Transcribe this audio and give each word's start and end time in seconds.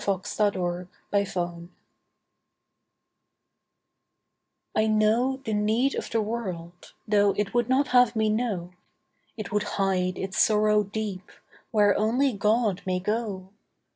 THE 0.01 0.11
NEED 0.11 0.33
OF 0.33 0.33
THE 0.35 0.59
WORLD 0.59 1.67
I 4.75 4.87
know 4.87 5.39
the 5.45 5.53
need 5.53 5.93
of 5.93 6.09
the 6.09 6.23
world, 6.23 6.93
Though 7.07 7.33
it 7.37 7.53
would 7.53 7.69
not 7.69 7.89
have 7.89 8.15
me 8.15 8.27
know. 8.27 8.71
It 9.37 9.51
would 9.51 9.61
hide 9.77 10.17
its 10.17 10.39
sorrow 10.39 10.81
deep, 10.83 11.29
Where 11.69 11.95
only 11.99 12.33
God 12.33 12.81
may 12.83 12.99
go. 12.99 13.49